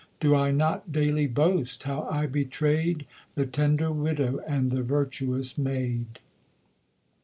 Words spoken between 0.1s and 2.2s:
Do I not daily boast how